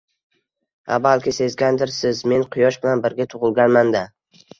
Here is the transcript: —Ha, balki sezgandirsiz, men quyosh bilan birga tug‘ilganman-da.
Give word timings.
—Ha, 0.91 0.95
balki 1.07 1.33
sezgandirsiz, 1.39 2.21
men 2.31 2.45
quyosh 2.55 2.79
bilan 2.87 3.05
birga 3.05 3.29
tug‘ilganman-da. 3.35 4.03